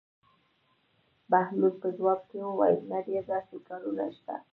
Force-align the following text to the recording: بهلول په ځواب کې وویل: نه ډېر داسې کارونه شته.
بهلول 1.31 1.73
په 1.81 1.87
ځواب 1.97 2.19
کې 2.29 2.37
وویل: 2.43 2.79
نه 2.91 2.97
ډېر 3.07 3.23
داسې 3.31 3.55
کارونه 3.67 4.03
شته. 4.17 4.35